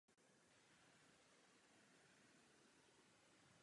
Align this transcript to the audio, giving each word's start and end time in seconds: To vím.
To 0.03 0.07
vím. 3.49 3.59